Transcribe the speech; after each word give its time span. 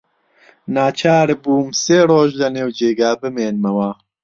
ناچار 0.75 1.27
بووم 1.43 1.67
سێ 1.83 1.99
ڕۆژ 2.09 2.29
لەنێو 2.41 2.69
جێگا 2.77 3.11
بمێنمەوە. 3.21 3.89